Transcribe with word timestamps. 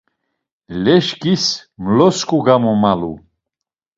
Leşǩis 0.83 1.45
mlosǩu 1.83 2.37
gamamalu. 2.45 3.13